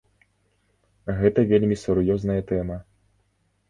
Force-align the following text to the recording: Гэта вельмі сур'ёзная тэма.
Гэта 1.21 1.39
вельмі 1.53 1.81
сур'ёзная 1.85 2.41
тэма. 2.53 2.83